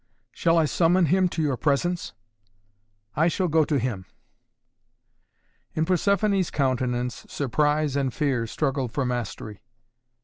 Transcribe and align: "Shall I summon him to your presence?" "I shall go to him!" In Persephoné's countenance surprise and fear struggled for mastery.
"Shall 0.31 0.57
I 0.57 0.65
summon 0.65 1.05
him 1.05 1.29
to 1.29 1.43
your 1.43 1.57
presence?" 1.57 2.13
"I 3.15 3.27
shall 3.27 3.47
go 3.47 3.63
to 3.65 3.77
him!" 3.77 4.07
In 5.75 5.85
Persephoné's 5.85 6.49
countenance 6.49 7.23
surprise 7.29 7.95
and 7.95 8.11
fear 8.11 8.47
struggled 8.47 8.91
for 8.93 9.05
mastery. 9.05 9.61